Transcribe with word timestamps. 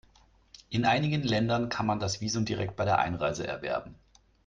In 0.71 0.83
einigen 0.85 1.21
Ländern 1.21 1.69
kann 1.69 1.85
man 1.85 1.99
das 1.99 2.21
Visum 2.21 2.43
direkt 2.43 2.75
bei 2.75 2.85
der 2.85 2.97
Einreise 2.97 3.45
erwerben. 3.47 3.93